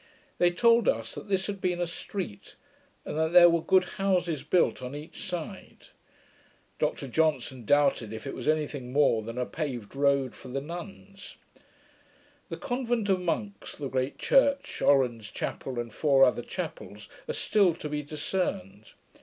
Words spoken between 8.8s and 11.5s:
more than a paved road for the nuns.